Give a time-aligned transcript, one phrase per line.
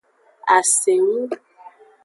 [0.55, 1.27] Asengu.